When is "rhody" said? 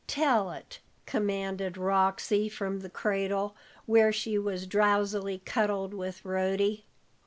6.25-6.85